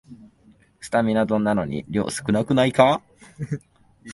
[0.79, 3.03] スタミナ丼なのに量少なくないか